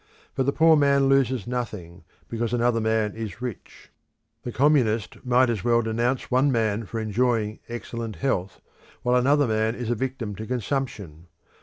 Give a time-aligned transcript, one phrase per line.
[0.33, 3.91] But the poor man loses nothing, because another man is rich.
[4.41, 8.61] The Communist might as well denounce one man for enjoying excellent health,
[9.03, 11.27] while another man is a victim to consumption.